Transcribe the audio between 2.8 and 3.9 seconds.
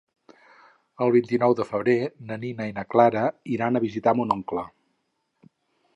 Clara iran a